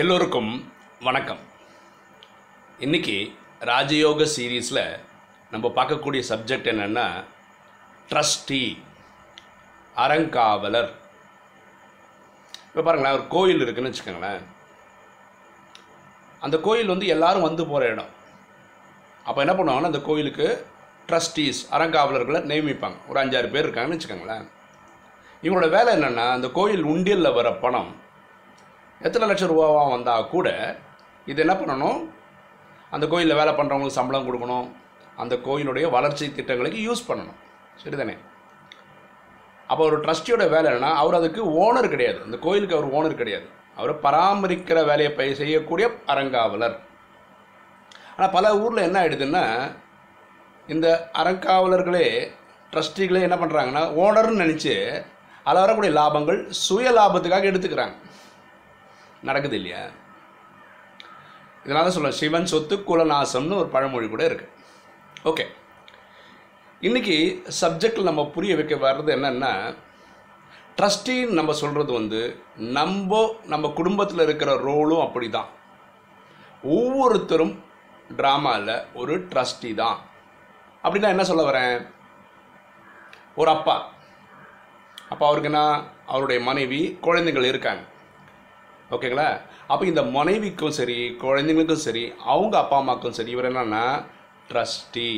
எல்லோருக்கும் 0.00 0.72
வணக்கம். 1.00 1.38
இன்னைக்கு 2.78 3.32
ராஜயோக 3.60 4.26
சீரீஸில் 4.36 5.00
நம்ம 5.50 5.72
பார்க்கக்கூடிய 5.74 6.22
சப்ஜெக்ட் 6.28 6.68
என்னென்னா 6.72 7.24
ட்ரஸ்டி 8.08 8.78
அறங்காவலர். 9.96 10.90
இப்போ 12.66 12.82
பாருங்களேன் 12.82 13.18
ஒரு 13.18 13.28
கோயில் 13.28 13.60
இருக்குதுன்னு 13.60 13.92
வச்சுக்கோங்களேன். 13.92 14.42
அந்த 16.40 16.58
கோயில் 16.58 16.86
வந்து 16.86 17.06
எல்லாரும் 17.06 17.42
வந்து 17.42 17.66
போகிற 17.66 17.90
இடம். 17.90 18.12
அப்போ 19.24 19.44
என்ன 19.44 19.62
பண்ணுவாங்கன்னா 19.62 19.92
அந்த 19.92 20.00
கோயிலுக்கு 20.00 20.66
ட்ரஸ்டீஸ் 21.06 21.62
அறங்காவலர்களை 21.70 22.42
நியமிப்பாங்க. 22.52 22.96
ஒரு 23.08 23.20
அஞ்சாறு 23.20 23.50
பேர் 23.50 23.70
இருக்காங்கன்னு 23.70 24.00
வச்சுக்கோங்களேன். 24.00 24.48
இவங்களோட 25.42 25.70
வேலை 25.70 25.96
என்னென்னா 25.96 26.30
அந்த 26.30 26.48
கோயில் 26.48 26.84
உண்டியலில் 26.84 27.34
வர 27.34 27.52
பணம் 27.52 28.04
எத்தனை 29.00 29.28
லட்சம் 29.28 29.50
ரூபாவாக 29.50 29.90
வந்தால் 29.90 30.28
கூட 30.28 30.48
இது 31.26 31.40
என்ன 31.44 31.54
பண்ணணும்? 31.54 31.98
அந்த 32.90 33.06
கோயிலில் 33.06 33.38
வேலை 33.40 33.52
பண்ணுறவங்களுக்கு 33.52 33.98
சம்பளம் 34.00 34.26
கொடுக்கணும். 34.26 34.66
அந்த 35.16 35.34
கோயிலுடைய 35.36 35.90
வளர்ச்சி 35.90 36.32
திட்டங்களுக்கு 36.32 36.80
யூஸ் 36.88 37.06
பண்ணணும். 37.08 37.38
சரிதானே? 37.82 38.16
அப்போ 39.66 39.84
ஒரு 39.84 39.96
ட்ரஸ்டியோட 40.00 40.48
வேலை 40.48 40.66
என்னன்னா 40.70 40.90
அவர் 41.02 41.14
அதுக்கு 41.14 41.42
ஓனர் 41.64 41.88
கிடையாது. 41.88 42.22
அந்த 42.22 42.36
கோயிலுக்கு 42.38 42.76
அவர் 42.78 42.92
ஓனர் 42.96 43.20
கிடையாது. 43.20 43.46
அவர் 43.76 43.92
பராமரிக்கிற 44.04 44.84
வேலையை 44.84 45.12
பய 45.12 45.34
செய்யக்கூடிய 45.34 45.86
அறங்காவலர். 46.06 46.76
ஆனால் 48.16 48.30
பல 48.30 48.56
ஊரில் 48.58 48.86
என்ன 48.88 48.98
ஆகிடுதுன்னா 49.02 49.44
இந்த 50.68 51.10
அறங்காவலர்களே 51.12 52.06
ட்ரஸ்டிகளே 52.72 53.20
என்ன 53.26 53.36
பண்ணுறாங்கன்னா 53.36 53.82
ஓனர்னு 54.04 54.42
நினச்சி 54.44 54.72
அதில் 55.44 55.64
வரக்கூடிய 55.64 55.92
லாபங்கள் 56.00 56.48
சுய 56.48 56.90
லாபத்துக்காக 56.90 57.50
எடுத்துக்கிறாங்க. 57.50 57.94
நடக்குது 59.22 59.56
இல்லையா 59.56 59.88
இதனால 61.64 61.72
தான் 61.72 61.90
சொல்ல 61.90 62.10
சிவன் 62.10 62.44
சொத்து 62.44 62.76
குலநாசம்னு 62.76 63.56
ஒரு 63.56 63.68
பழமொழி 63.68 64.08
கூட 64.08 64.24
இருக்கு. 64.24 64.48
ஓகே. 65.24 65.44
இன்னைக்கு 66.80 67.42
சப்ஜெக்டில் 67.60 68.02
நம்ம 68.02 68.26
புரிய 68.26 68.54
வைக்க 68.54 68.74
வர்றது 68.74 69.14
என்னென்னா 69.16 69.76
ட்ரஸ்டின்னு 70.76 71.28
நம்ம 71.28 71.52
சொல்கிறது 71.52 71.92
வந்து 71.92 72.40
நம்ம 72.56 73.36
நம்ம 73.44 73.68
குடும்பத்தில் 73.68 74.18
இருக்கிற 74.18 74.54
ரோலும் 74.54 75.02
அப்படி 75.02 75.30
தான் 75.30 75.48
ஒவ்வொருத்தரும் 76.62 77.64
ட்ராமாவில் 78.16 78.84
ஒரு 78.94 79.20
ட்ரஸ்டி 79.20 79.74
தான். 79.74 79.98
அப்படின்னா 80.84 81.08
என்ன 81.08 81.24
சொல்ல 81.24 81.50
வரேன்? 81.50 81.86
ஒரு 83.36 83.50
அப்பா. 83.50 83.92
அப்போ 85.08 85.26
அவருக்கு 85.26 85.52
என்ன? 85.52 85.82
அவருடைய 86.06 86.42
மனைவி 86.42 86.98
குழந்தைகள் 87.00 87.44
இருக்காங்க. 87.44 87.82
ஓகேங்களா? 88.90 89.28
அப்போ 89.66 89.84
இந்த 89.86 90.02
மனைவிக்கும் 90.16 90.76
சரி 90.78 90.98
குழந்தைங்களுக்கும் 91.22 91.84
சரி 91.86 92.12
அவங்க 92.32 92.54
அப்பா 92.58 92.76
அம்மாக்கும் 92.82 93.16
சரி 93.18 93.30
இவர் 93.30 93.48
என்னன்னா 93.52 93.86
ட்ரஸ்டி 94.50 95.10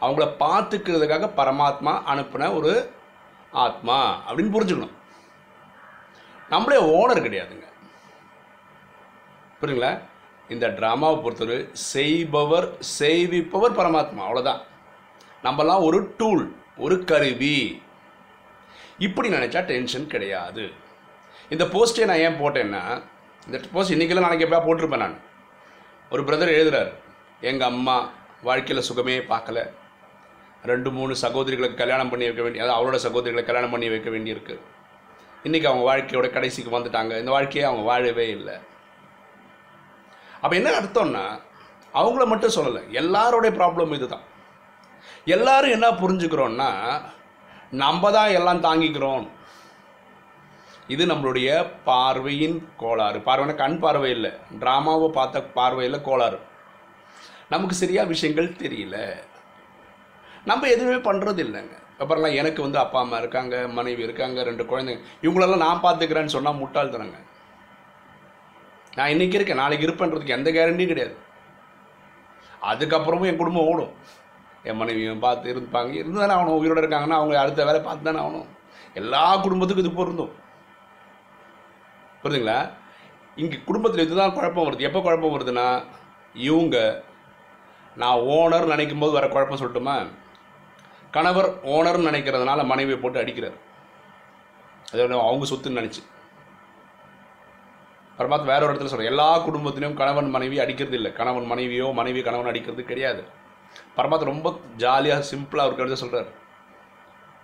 அவங்கள 0.00 0.24
பார்த்துக்கிறதுக்காக 0.42 1.30
பரமாத்மா 1.36 1.92
அனுப்பின 2.12 2.50
ஒரு 2.56 2.72
ஆத்மா 3.50 3.98
அப்படின்னு 4.28 4.54
புரிஞ்சுக்கணும். 4.56 4.94
நம்மளே 6.48 6.78
ஓனர் 6.96 7.24
கிடையாதுங்க. 7.26 7.66
புரியுங்களா 9.60 9.92
இந்த 10.48 10.66
ட்ராமாவை 10.78 11.16
பொறுத்தவரை 11.22 11.68
செய்பவர் 11.72 12.66
செய்விப்பவர் 12.98 13.78
பரமாத்மா 13.78 14.24
அவ்வளோதான் 14.26 14.60
நம்மலாம் 15.44 15.86
ஒரு 15.88 16.00
டூல் 16.18 16.44
ஒரு 16.76 17.04
கருவி. 17.04 17.82
இப்படி 18.98 19.28
நினச்சா 19.28 19.60
டென்ஷன் 19.64 20.06
கிடையாது. 20.06 20.64
இந்த 21.54 21.64
போஸ்ட்டே 21.64 22.06
நான் 22.10 22.22
ஏன் 22.26 22.38
போட்டேன்னா 22.40 22.82
இந்த 23.46 23.58
போஸ்ட் 23.72 23.92
இன்றைக்கெல்லாம் 23.94 24.26
நாளைக்கு 24.26 24.46
எப்போ 24.46 24.58
போட்டிருப்பேன் 24.66 25.02
நான்? 25.04 25.18
ஒரு 26.10 26.22
பிரதர் 26.22 26.56
எழுதுகிறார் 26.56 26.90
எங்கள் 27.40 27.68
அம்மா 27.68 27.96
வாழ்க்கையில் 28.42 28.86
சுகமே 28.88 29.16
பார்க்கல. 29.18 29.58
ரெண்டு 30.70 30.90
மூணு 30.90 31.16
சகோதரிகளுக்கு 31.16 31.80
கல்யாணம் 31.82 32.08
பண்ணி 32.08 32.24
வைக்க 32.24 32.42
வேண்டிய 32.42 32.64
அதாவது 32.64 32.78
அவரோட 32.78 32.98
சகோதரிகளை 33.06 33.44
கல்யாணம் 33.44 33.70
பண்ணி 33.70 33.88
வைக்க 33.88 34.10
வேண்டியிருக்கு. 34.10 34.56
இன்றைக்கி 35.44 35.66
அவங்க 35.70 35.84
வாழ்க்கையோட 35.90 36.30
கடைசிக்கு 36.30 36.76
வந்துட்டாங்க. 36.78 37.12
இந்த 37.18 37.30
வாழ்க்கையை 37.30 37.70
அவங்க 37.70 37.84
வாழவே 37.90 38.26
இல்லை. 38.28 38.56
அப்போ 40.40 40.54
என்ன 40.56 40.70
அர்த்தம்னா 40.80 41.24
அவங்கள 41.94 42.26
மட்டும் 42.26 42.56
சொல்லலை 42.58 42.82
எல்லாரோடைய 43.02 43.52
ப்ராப்ளம் 43.60 43.94
இதுதான். 43.94 44.24
எல்லோரும் 45.24 45.70
என்ன 45.70 45.86
புரிஞ்சுக்கிறோன்னா 45.90 46.70
நம்ம 47.70 48.10
தான் 48.10 48.30
எல்லாம் 48.38 48.64
தாங்கிக்கிறோம். 48.66 49.24
இது 50.88 51.06
நம்மளுடைய 51.06 51.66
பார்வையின் 51.84 52.68
கோளாறு. 52.76 53.18
பார்வைனா 53.18 53.54
கண் 53.54 53.78
பார்வை 53.78 54.10
இல்லை. 54.10 54.30
ட்ராமாவை 54.58 55.08
பார்த்த 55.08 55.42
பார்வையில் 55.42 56.00
கோளாறு. 56.00 56.38
நமக்கு 57.48 57.74
சரியாக 57.74 58.08
விஷயங்கள் 58.08 58.48
தெரியல. 58.48 59.16
நம்ம 60.44 60.68
எதுவுமே 60.68 61.10
பண்ணுறது 61.10 61.42
இல்லைங்க. 61.46 61.84
அப்புறம்லாம் 61.98 62.34
எனக்கு 62.34 62.62
வந்து 62.62 62.78
அப்பா 62.78 63.00
அம்மா 63.00 63.16
இருக்காங்க 63.16 63.68
மனைவி 63.68 64.02
இருக்காங்க 64.02 64.42
ரெண்டு 64.42 64.64
குழந்தைங்க. 64.64 65.00
இவங்களெல்லாம் 65.22 65.56
நான் 65.56 65.82
பார்த்துக்கிறேன்னு 65.82 66.34
சொன்னால் 66.36 66.54
முட்டாள்தனங்க 66.54 67.18
நான் 68.94 69.10
இன்றைக்கி 69.10 69.34
இருக்கேன் 69.34 69.56
நாளைக்கு 69.56 69.86
இருப்பேன்றதுக்கு 69.86 70.28
எந்த 70.28 70.50
கேரண்டியும் 70.50 70.86
கிடையாது. 70.86 71.16
அதுக்கப்புறமும் 72.62 73.26
என் 73.26 73.36
குடும்பம் 73.36 73.66
ஓடும். 73.66 73.94
என் 74.62 74.76
மனைவியும் 74.76 75.18
பார்த்து 75.18 75.54
இருப்பாங்க. 75.54 75.90
இருந்தால் 75.90 76.28
அவனும் 76.28 76.52
ஆகணும்? 76.52 76.58
உயிரோடு 76.58 76.80
இருக்காங்கன்னா 76.80 77.18
அவங்க 77.20 77.40
அடுத்த 77.40 77.64
வேலை 77.64 77.80
பார்த்து 77.80 78.12
தானே 78.12 78.26
ஆகணும். 78.26 78.46
எல்லா 78.94 79.36
குடும்பத்துக்கும் 79.36 79.86
இது 79.86 79.96
பொருந்தும். 79.96 80.44
புரியுதுங்களா 82.26 82.60
இங்கே 83.42 83.58
குடும்பத்தில் 83.68 84.04
இதுதான் 84.06 84.34
குழப்பம் 84.36 84.66
வருது. 84.66 84.88
எப்போ 84.88 85.00
குழப்பம் 85.06 85.34
வருதுன்னா 85.34 85.66
இவங்க 86.48 86.76
நான் 88.02 88.22
ஓனர் 88.36 88.72
நினைக்கும் 88.72 89.02
போது 89.02 89.12
வர 89.16 89.26
குழப்பம் 89.34 89.60
சொல்லட்டுமா? 89.60 89.96
கணவர் 91.14 91.48
ஓனர்னு 91.74 92.08
நினைக்கிறதுனால 92.10 92.60
மனைவியை 92.72 92.98
போட்டு 93.02 93.22
அடிக்கிறார். 93.22 93.56
அது 94.92 95.04
அவங்க 95.26 95.46
சொத்துன்னு 95.50 95.80
நினச்சி. 95.80 96.02
பரமாத்மா 98.18 98.50
வேற 98.50 98.60
ஒரு 98.66 98.72
இடத்துல 98.74 98.90
சொல்கிறேன் 98.90 99.12
எல்லா 99.12 99.28
குடும்பத்திலையும் 99.46 99.98
கணவன் 100.00 100.28
மனைவி 100.34 100.56
அடிக்கிறது 100.64 100.96
இல்லை. 100.98 101.10
கணவன் 101.18 101.48
மனைவியோ 101.52 101.88
மனைவி 101.98 102.20
கணவன் 102.28 102.50
அடிக்கிறது 102.52 102.82
கிடையாது. 102.90 103.22
பரமாத் 103.96 104.30
ரொம்ப 104.30 104.52
ஜாலியாக 104.82 105.24
சிம்பிளாக 105.30 105.68
ஒரு 105.68 105.76
கருத்தை 105.78 105.98
சொல்கிறார் 106.02 106.30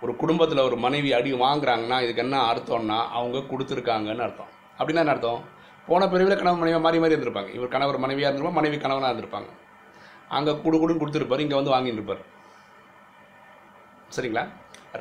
ஒரு 0.03 0.13
குடும்பத்தில் 0.21 0.65
ஒரு 0.69 0.77
மனைவி 0.85 1.09
அடி 1.17 1.31
வாங்குறாங்கன்னா 1.43 1.97
இதுக்கு 2.05 2.23
என்ன 2.23 2.37
அர்த்தம்னா 2.51 2.97
அவங்க 3.17 3.37
கொடுத்துருக்காங்கன்னு 3.51 4.25
அர்த்தம். 4.27 4.51
அப்படின்னா 4.79 5.01
என்ன 5.03 5.13
அர்த்தம்? 5.15 5.41
போன 5.87 6.07
பிரிவில் 6.11 6.39
கணவன் 6.39 6.61
மனைவி 6.61 6.79
மாறி 6.85 6.99
மாறி 7.03 7.15
இருந்திருப்பாங்க. 7.15 7.51
இவர் 7.57 7.73
கணவர் 7.75 8.03
மனைவியாக 8.03 8.29
இருந்திருப்பாங்க 8.29 8.59
மனைவி 8.59 8.77
கணவனாக 8.83 9.11
இருந்திருப்பாங்க. 9.13 9.49
அங்கே 10.37 10.51
கூடு 10.63 10.77
குடுன்னு 10.77 11.01
கொடுத்துருப்பார் 11.01 11.43
இங்கே 11.45 11.57
வந்து 11.59 11.73
வாங்கிட்டு 11.73 11.99
இருப்பார். 11.99 12.23
சரிங்களா? 14.15 14.43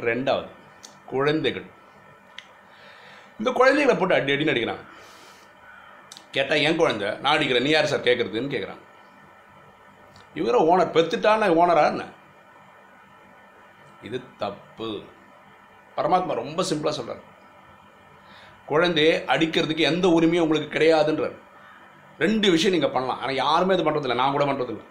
ரெண்டாவது 0.09 0.49
குழந்தைகள். 1.12 1.66
இந்த 3.41 3.50
குழந்தைகளை 3.59 3.94
போட்டு 3.99 4.16
அடி 4.16 4.34
அடின்னு 4.34 4.55
அடிக்கிறாங்க 4.55 4.87
கேட்டால் 6.37 6.62
என் 6.66 6.78
குழந்தை 6.81 7.09
நான் 7.22 7.34
அடிக்கிறேன். 7.37 7.65
நீ 7.66 7.71
யார் 7.72 7.93
சார் 7.93 8.06
கேட்குறதுன்னு 8.09 8.54
கேட்குறாங்க 8.54 8.83
இவர 10.41 10.56
ஓனர் 10.71 10.94
பெத்துட்டான 10.94 11.49
ஓனரா 11.60 11.83
என்ன? 11.93 12.04
இது 14.06 14.19
தப்பு. 14.43 14.89
பரமாத்மா 15.97 16.34
ரொம்ப 16.43 16.60
சிம்பிளாக 16.71 16.97
சொல்கிறார் 16.99 17.22
குழந்தைய 18.70 19.10
அடிக்கிறதுக்கு 19.34 19.88
எந்த 19.92 20.06
உரிமையும் 20.16 20.44
உங்களுக்கு 20.46 20.74
கிடையாதுன்றார் 20.74 21.36
ரெண்டு 22.24 22.46
விஷயம் 22.54 22.74
நீங்கள் 22.76 22.94
பண்ணலாம். 22.94 23.20
ஆனால் 23.22 23.38
யாருமே 23.44 23.74
இது 23.76 23.86
பண்ணுறதில்ல 23.86 24.18
நான் 24.20 24.34
கூட 24.36 24.44
பண்ணுறதில்ல 24.50 24.82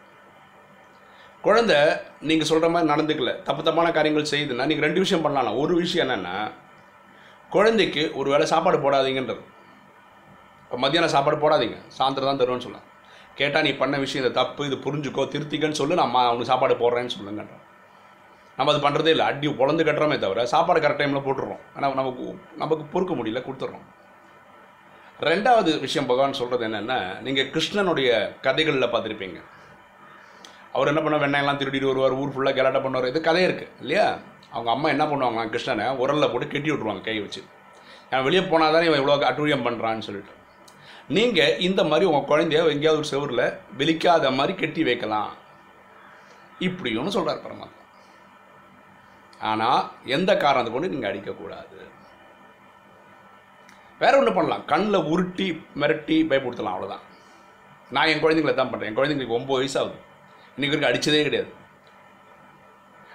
குழந்தை 1.45 1.77
நீங்கள் 2.29 2.49
சொல்கிற 2.49 2.67
மாதிரி 2.73 2.91
நடந்துக்கல. 2.93 3.31
தப்பு 3.47 3.61
தப்பான 3.67 3.91
காரியங்கள் 3.97 4.31
செய்யுதுன்னா 4.31 4.67
நீங்கள் 4.71 4.87
ரெண்டு 4.87 5.03
விஷயம் 5.03 5.23
பண்ணலாம். 5.25 5.59
ஒரு 5.63 5.73
விஷயம் 5.83 6.05
என்னென்னா 6.05 6.35
குழந்தைக்கு 7.55 8.03
ஒரு 8.19 8.27
வேளை 8.33 8.45
சாப்பாடு 8.53 8.77
போடாதீங்கன்றது. 8.83 9.41
இப்போ 10.63 10.77
மத்தியானம் 10.83 11.13
சாப்பாடு 11.15 11.37
போடாதீங்க. 11.43 11.77
சாயந்தரம் 11.97 12.29
தான் 12.29 12.41
தருவேன்னு 12.41 12.65
சொல்லலாம் 12.65 12.87
கேட்டால் 13.39 13.65
நீ 13.67 13.71
பண்ண 13.81 13.95
விஷயம் 14.03 14.23
இந்த 14.23 14.33
தப்பு 14.39 14.67
இது 14.69 14.77
புரிஞ்சுக்கோ 14.85 15.23
திருத்திக்கன்னு 15.33 15.79
சொல்லு 15.79 15.99
நான் 15.99 16.15
அவனுக்கு 16.29 16.51
சாப்பாடு 16.51 16.75
போடுறேன்னு 16.83 17.13
சொல்லுங்கன்றான் 17.17 17.65
நம்ம 18.57 18.71
அது 18.73 18.81
பண்ணுறதே 18.85 19.11
இல்லை. 19.15 19.25
அடி 19.31 19.47
உழந்து 19.61 19.85
கட்டுறோமே 19.87 20.17
தவிர 20.23 20.45
சாப்பாடு 20.53 20.79
கரெக்ட் 20.83 21.01
டைமில் 21.01 21.25
போட்டுடுறோம் 21.27 21.61
ஆனால் 21.75 21.97
நமக்கு 22.01 22.25
நமக்கு 22.61 22.85
பொறுக்க 22.93 23.13
முடியல 23.19 23.41
கொடுத்துட்றோம் 23.47 23.87
ரெண்டாவது 25.29 25.71
விஷயம் 25.85 26.09
பகவான் 26.11 26.39
சொல்கிறது 26.41 26.63
என்னென்னா 26.67 26.99
நீங்கள் 27.25 27.49
கிருஷ்ணனுடைய 27.55 28.09
கதைகளில் 28.45 28.91
பார்த்துருப்பீங்க. 28.93 29.39
அவர் 30.75 30.89
என்ன 30.91 31.01
பண்ண 31.05 31.17
வெண்ணெயெல்லாம் 31.23 31.59
திருடிட்டு 31.61 31.89
வருவார் 31.89 32.15
ஊர் 32.21 32.31
ஃபுல்லாக 32.33 32.57
கலாட்டம் 32.59 32.85
பண்ணுவார். 32.85 33.09
இது 33.11 33.19
கதை 33.27 33.41
இருக்குது 33.47 33.73
இல்லையா? 33.83 34.05
அவங்க 34.53 34.69
அம்மா 34.75 34.87
என்ன 34.93 35.03
பண்ணுவாங்க 35.11 35.43
கிருஷ்ணனை 35.53 35.87
உரலில் 36.03 36.31
போட்டு 36.31 36.47
கெட்டி 36.53 36.69
விட்ருவாங்க 36.71 37.03
கை 37.07 37.17
வச்சு. 37.25 37.41
நான் 38.11 38.25
வெளியே 38.27 38.43
போனால் 38.51 38.73
தானே 38.75 38.87
இவன் 38.89 39.01
இவ்வளோ 39.01 39.17
அட்டூழியம் 39.31 39.65
பண்ணுறான்னு 39.67 40.07
சொல்லிட்டு. 40.07 40.33
நீங்கள் 41.17 41.59
இந்த 41.67 41.81
மாதிரி 41.91 42.07
உங்கள் 42.09 42.29
குழந்தைய 42.31 42.63
எங்கேயாவது 42.73 43.01
ஒரு 43.01 43.11
செவரில் 43.13 43.45
வெளிக்காத 43.81 44.31
மாதிரி 44.39 44.55
கெட்டி 44.63 44.83
வைக்கலாம். 44.89 45.31
இப்படின்னு 46.67 47.15
சொல்கிறார் 47.17 47.45
பரமாத்மா. 47.45 47.77
ஆனால் 49.49 49.81
எந்த 50.15 50.31
காரணத்தை 50.43 50.71
கொண்டு 50.73 50.91
நீங்கள் 50.93 51.11
அடிக்கக்கூடாது. 51.11 51.77
வேற 54.01 54.13
ஒன்று 54.19 54.31
பண்ணலாம். 54.35 54.63
கண்ணில் 54.71 55.07
உருட்டி 55.13 55.47
மிரட்டி 55.81 56.17
பயப்படுத்தலாம் 56.29 56.75
அவ்வளோதான் 56.75 57.05
நான் 57.95 58.09
என் 58.11 58.23
குழந்தைங்களை 58.23 58.53
தான் 58.55 58.71
பண்ணுறேன் 58.71 58.89
என் 58.89 58.97
குழந்தைங்களுக்கு 58.99 59.37
ஒம்பது 59.37 59.59
வயசாகுது. 59.59 59.97
இன்றைக்கு 60.55 60.73
வரைக்கும் 60.73 60.91
அடித்ததே 60.91 61.21
கிடையாது. 61.27 61.51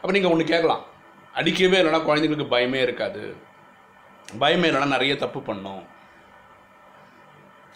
அப்போ 0.00 0.12
நீங்கள் 0.16 0.32
ஒன்று 0.34 0.52
கேட்கலாம். 0.52 0.82
அடிக்கவே 1.38 1.78
இல்லைன்னா 1.80 2.00
குழந்தைங்களுக்கு 2.08 2.54
பயமே 2.54 2.80
இருக்காது. 2.86 3.22
பயமே 4.42 4.68
இல்லைன்னா 4.68 4.94
நிறைய 4.96 5.14
தப்பு 5.24 5.40
பண்ணும். 5.48 5.82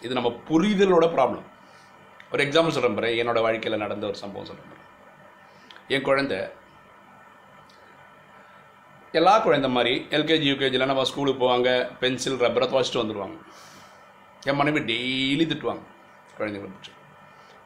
இது 0.05 0.17
நம்ம 0.17 0.29
புரிதலோட 0.49 1.07
ப்ராப்ளம் 1.15 1.47
ஒரு 2.33 2.41
எக்ஸாம்பிள் 2.45 2.75
சொல்கிறேன் 2.75 2.97
பாரு. 2.99 3.09
என்னோடய 3.21 3.45
வாழ்க்கையில் 3.45 3.83
நடந்த 3.83 4.05
ஒரு 4.11 4.17
சம்பவம் 4.23 4.49
சொல்கிறேன் 4.49 4.79
என் 5.95 6.07
குழந்தை 6.09 6.39
எல்லா 9.19 9.31
குழந்தை 9.45 9.69
மாதிரி 9.75 9.93
எல்கேஜி 10.17 10.45
யூகேஜியில் 10.49 10.89
நம்ம 10.89 11.03
ஸ்கூலுக்கு 11.09 11.39
போவாங்க 11.43 11.69
பென்சில் 12.01 12.37
ரப்பரை 12.43 12.65
துவச்சிட்டு 12.71 13.01
வந்துடுவாங்க 13.01 13.37
என் 14.49 14.57
மனைவி 14.59 14.81
டெய்லி 14.89 15.45
திட்டுவாங்க 15.49 15.83
குழந்தைங்களை 16.37 16.69
பிடிச்சி. 16.73 16.91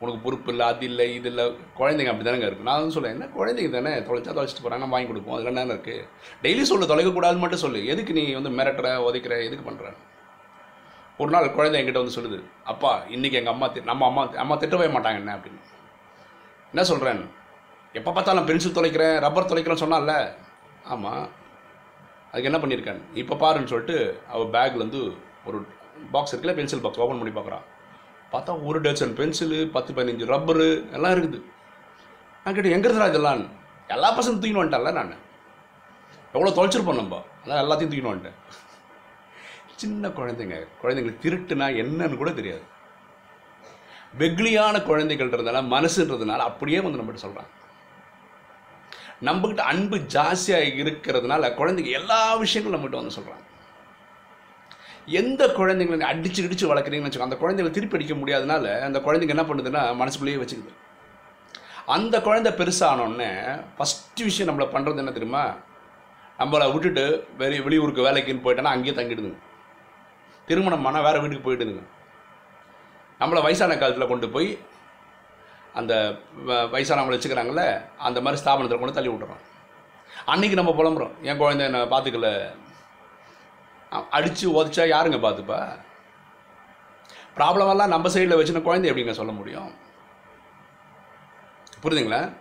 உனக்கு 0.01 0.19
பொறுப்பு 0.23 0.49
இல்லை 0.51 0.65
அது 0.71 0.85
இல்லை 0.89 1.05
இது 1.17 1.29
இல்லை. 1.31 1.43
குழந்தைங்க 1.79 2.11
அப்படி 2.11 2.25
தானேங்க 2.27 2.47
இருக்குது 2.49 2.67
நான் 2.69 2.79
வந்து 2.79 2.95
சொல்லுவேன் 2.95 3.15
என்ன 3.15 3.27
குழந்தைங்க 3.35 3.69
தானே 3.75 3.91
தொலைச்சா 4.07 4.31
தொலைச்சிட்டு 4.37 4.63
போகிறாங்க 4.65 4.89
வாங்கி 4.93 5.07
கொடுப்போம் 5.11 5.35
அதில் 5.35 5.51
என்ன 5.51 5.75
இருக்குது 5.75 6.07
டெய்லி 6.43 6.63
சொல்லு 6.71 6.89
தொலைக்கக்கூடாதுன்னு 6.91 7.43
மட்டும் 7.43 7.63
சொல்லு. 7.65 7.81
எதுக்கு 7.93 8.15
நீ 8.17 8.23
வந்து 8.39 8.51
மிரட்டுற 8.57 8.89
உதைக்கிற 9.07 9.37
எதுக்கு 9.47 9.67
பண்ணுற 9.69 9.91
ஒரு 11.17 11.31
நாள் 11.35 11.53
குழந்தை 11.57 11.77
என்கிட்ட 11.81 12.01
வந்து 12.03 12.17
சொல்லுது 12.17 12.39
அப்பா 12.71 12.91
இன்றைக்கி 13.15 13.37
எங்கள் 13.41 13.53
அம்மா 13.53 13.67
நம்ம 13.91 14.05
அம்மா 14.09 14.23
அம்மா 14.43 14.55
திட்டவே 14.63 14.87
மாட்டாங்க 14.95 15.21
என்ன? 15.23 15.35
அப்படின்னு. 15.37 15.61
என்ன 16.73 16.83
சொல்கிறேன் 16.91 17.21
எப்போ 17.99 18.09
பார்த்தாலும் 18.11 18.49
பென்சில் 18.49 18.77
தொலைக்கிறேன் 18.79 19.15
ரப்பர் 19.25 19.49
தொலைக்கிறேன்னு 19.51 19.83
சொன்னால 19.85 20.13
ஆமாம் 20.93 21.25
அதுக்கு 22.31 22.49
என்ன 22.51 22.59
பண்ணியிருக்கேன் 22.61 23.01
இப்போ 23.21 23.35
பாருன்னு 23.35 23.71
சொல்லிட்டு 23.71 23.97
அவள் 24.33 24.53
பேக்லேருந்து 24.55 25.01
ஒரு 25.47 25.57
பாக்ஸ் 26.11 26.33
இருக்குல்ல 26.33 26.55
பென்சில் 26.55 26.83
பாக்ஸ் 26.85 27.01
ஓப்பன் 27.03 27.21
பண்ணி 27.21 27.35
பார்க்குறான் 27.37 27.65
பார்த்தா 28.33 28.53
ஒரு 28.67 28.81
டசன் 28.81 29.15
பென்சிலு 29.19 29.57
பத்து 29.71 29.91
பதினஞ்சு 29.93 30.25
ரப்பரு 30.31 30.67
எல்லாம் 30.91 31.13
இருக்குது. 31.15 31.39
நான் 32.43 32.55
கேட்டேன் 32.55 32.75
எங்கே 32.77 32.87
இருந்தா 32.87 33.07
இதெல்லாம்? 33.07 33.43
எல்லா 33.87 34.09
பசங்களும் 34.17 34.41
தூக்கின்னு 34.41 34.61
வந்துட்டேன்ல 34.61 34.91
நான். 34.91 35.13
எவ்வளோ 36.33 36.51
தொலைச்சிருப்போம் 36.57 37.01
நம்ம. 37.01 37.23
அதான் 37.43 37.61
எல்லாத்தையும் 37.63 37.91
தூக்கின்னு 37.91 38.13
வந்துட்டேன். 38.13 38.39
சின்ன 39.81 40.07
குழந்தைங்க 40.07 40.57
குழந்தைங்களுக்கு 40.81 41.23
திருட்டுனா 41.25 41.67
என்னன்னு 41.81 42.17
கூட 42.17 42.31
தெரியாது. 42.31 42.63
வெகுளியான 44.19 44.75
குழந்தைகள்ன்றதுனால 44.89 45.61
மனசுன்றதுனால 45.75 46.43
அப்படியே 46.49 46.81
வந்து 46.81 46.99
நம்மகிட்ட 46.99 47.25
சொல்கிறாங்க 47.25 47.51
நம்மக்கிட்ட 49.21 49.59
அன்பு 49.59 49.97
ஜாஸ்தியாக 49.97 50.71
இருக்கிறதுனால 50.83 51.49
குழந்தைங்க 51.55 51.91
எல்லா 51.91 52.35
விஷயங்களும் 52.35 52.77
நம்மகிட்ட 52.77 52.95
வந்து 52.95 53.15
சொல்கிறாங்க 53.15 53.43
எந்த 55.05 55.47
குழந்தைங்களை 55.47 56.05
அடிச்சு 56.11 56.41
இடிச்சு 56.45 56.69
வளர்க்குறீங்கன்னு 56.71 57.09
வச்சுக்கோ 57.09 57.29
அந்த 57.29 57.37
குழந்தைங்களை 57.41 57.71
திருப்பி 57.71 57.97
அடிக்க 57.97 58.13
முடியாதனால 58.13 58.81
அந்த 58.81 58.99
குழந்தைங்க 58.99 59.35
என்ன 59.35 59.43
பண்ணுதுன்னா 59.43 59.95
மனசுக்குள்ளேயே 59.95 60.43
வச்சுக்குது. 60.43 60.73
அந்த 61.85 62.21
குழந்தை 62.21 62.51
பெருசானோடனே 62.51 63.61
ஃபஸ்ட்டு 63.77 64.23
விஷயம் 64.23 64.49
நம்மளை 64.49 64.63
பண்ணுறது 64.63 64.97
என்ன 64.97 65.11
தெரியுமா? 65.11 65.55
நம்மளை 66.39 66.73
விட்டுட்டு 66.73 67.27
வெளி 67.37 67.59
வெளியூருக்கு 67.59 68.07
வேலைக்குன்னு 68.07 68.45
போயிட்டோன்னா 68.45 68.75
அங்கேயே 68.75 68.95
தங்கிடுதுங்க. 68.95 69.37
திருமணம் 70.45 70.85
ஆனால் 70.85 71.03
வேறு 71.03 71.21
வீட்டுக்கு 71.21 71.53
போயிட்டுதுங்க 71.53 71.83
நம்மளை 73.19 73.41
வயசான 73.41 73.77
காலத்தில் 73.77 74.07
கொண்டு 74.07 74.29
போய் 74.29 74.57
அந்த 75.75 76.19
வ- 76.47 76.69
வயசானவங்களை 76.73 77.15
வச்சுக்கிறாங்கள 77.15 77.87
அந்த 77.97 78.21
மாதிரி 78.21 78.43
ஸ்தாபனத்தில் 78.43 78.79
கொண்டு 78.79 78.93
தள்ளி 78.93 79.09
விட்டுறோம். 79.09 79.43
அன்றைக்கி 80.27 80.53
நம்ம 80.53 80.71
புலம்புறோம். 80.71 81.21
என் 81.21 81.37
குழந்தை 81.37 81.65
என்னை 81.65 81.81
பார்த்துக்கல 81.81 82.55
அடித்து 84.11 84.49
உதச்சா 84.49 84.87
யாருங்க 84.89 85.17
பார்த்துப்பா 85.17 85.79
ப்ராப்ளம் 87.35 87.69
எல்லாம் 87.69 87.89
நம்ம 87.89 88.09
சைடில் 88.09 88.37
வச்சுன 88.37 88.61
குழந்தை 88.61 88.91
எப்படிங்க 88.91 89.11
சொல்ல 89.11 89.31
முடியும்? 89.31 89.73
புரியுதுங்களா? 91.83 92.33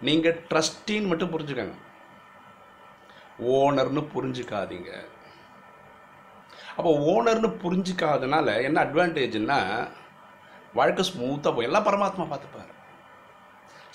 நீங்கள் 0.00 0.42
ட்ரஸ்டின்னு 0.50 1.06
மட்டும் 1.06 1.38
புரிஞ்சுக்கங்க. 1.38 1.72
ஓனர்னு 3.46 4.06
புரிஞ்சுக்காதீங்க. 4.14 5.04
அப்போ 6.76 6.98
ஓனர்னு 6.98 7.56
புரிஞ்சுக்காதனால 7.64 8.62
என்ன 8.62 8.84
அட்வான்டேஜ்னால் 8.84 9.90
வாழ்க்கை 10.78 11.04
ஸ்மூத்தாக 11.10 11.52
போய் 11.56 11.68
எல்லாம் 11.68 11.86
பரமாத்மா 11.88 12.24
பார்த்துப்பார். 12.32 12.70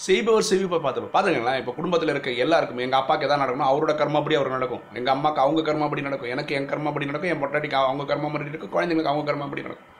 செய்பவர் 0.05 0.47
செய்விப்பை 0.49 0.79
பார்த்துப்பார். 0.83 1.13
பார்த்துக்கலாம் 1.15 1.59
இப்போ 1.61 1.71
குடும்பத்தில் 1.77 2.11
இருக்க 2.13 2.31
எல்லாருக்கும் 2.43 2.81
எங்கள் 2.85 2.99
அப்பாவுக்கு 3.01 3.27
எதாவது 3.27 3.43
நடக்கணும் 3.43 3.69
அவரோட 3.69 3.93
கர்மப்படி 4.01 4.35
அவர் 4.39 4.55
நடக்கும். 4.55 4.83
எங்கள் 4.97 5.13
அம்மாவுக்கு 5.15 5.43
அவங்க 5.45 5.61
கர்மப்படி 5.69 6.01
நடக்கும். 6.07 6.31
எனக்கு 6.35 6.55
என் 6.57 6.69
கர்மப்படி 6.71 7.05
நடக்கும். 7.09 7.31
என் 7.33 7.41
பொட்டாட்டிக்கு 7.43 7.77
அவங்க 7.83 8.03
கர்மப்படி 8.11 8.47
நடக்கும். 8.49 8.73
குழந்தைங்களுக்கு 8.75 9.13
அவங்க 9.13 9.25
கர்மப்படி 9.31 9.63
நடக்கும். 9.67 9.93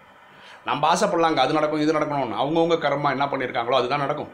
நம்ம 0.70 0.88
ஆசைப்படலாங்க 0.94 1.42
அது 1.46 1.58
நடக்கும் 1.58 1.84
இது 1.84 1.96
நடக்கணும்னு. 1.98 2.42
அவங்கவுங்க 2.44 2.78
கர்மா 2.86 3.10
என்ன 3.16 3.26
பண்ணியிருக்காங்களோ 3.32 3.80
அதுதான் 3.80 4.06
நடக்கும். 4.06 4.32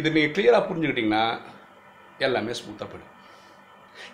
இது 0.00 0.08
நீங்கள் 0.16 0.34
கிளியராக 0.36 0.62
புரிஞ்சுக்கிட்டிங்கன்னா 0.68 1.24
எல்லாமே 2.26 2.52
ஸ்மூத்தாக 2.60 2.88
போயிடும். 2.92 3.12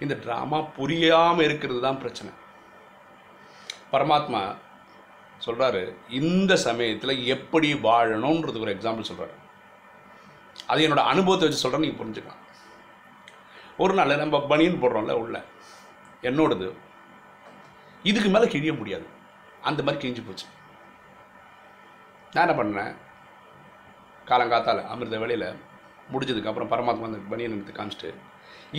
இந்த 0.05 0.15
ட்ராமா 0.25 0.59
புரியாமல் 0.77 1.47
இருக்கிறது 1.47 1.81
தான் 1.87 2.01
பிரச்சனை. 2.03 2.33
பரமாத்மா 3.93 4.43
சொல்கிறாரு 5.47 5.83
இந்த 6.21 6.53
சமயத்தில் 6.67 7.15
எப்படி 7.35 7.69
வாழணுன்றது 7.87 8.63
ஒரு 8.65 8.75
எக்ஸாம்பிள் 8.77 9.11
சொல்கிறாரு 9.11 9.37
அது 10.67 10.81
என்னோடய 10.87 11.11
அனுபவத்தை 11.13 11.45
வச்சு 11.47 11.63
சொல்கிறேன் 11.63 11.85
நீங்கள் 11.85 12.01
புரிஞ்சுக்கலாம். 12.01 12.41
ஒரு 13.83 13.95
நாள் 13.99 14.21
நம்ம 14.23 14.41
பனியன் 14.51 14.81
போடுறோம்ல 14.83 15.15
உள்ள 15.23 15.37
என்னோடது 16.29 16.67
இதுக்கு 18.11 18.29
மேலே 18.35 18.47
கிழிய 18.53 18.73
முடியாது. 18.81 19.07
அந்த 19.69 19.81
மாதிரி 19.83 20.01
கிழிஞ்சு 20.03 20.23
போச்சு. 20.27 20.47
நான் 22.35 22.49
என்ன 22.49 22.55
பண்ணேன் 22.61 22.93
காலங்காத்தால் 24.31 24.83
அமிர்த 24.93 25.19
வேலையில் 25.23 25.49
முடிஞ்சதுக்கு 26.13 26.51
அப்புறம் 26.51 26.73
பரமாத்மா 26.73 27.09
அந்த 27.11 27.21
பனியன் 27.33 27.55
எடுத்து 27.57 27.79
காமிச்சிட்டு 27.79 28.11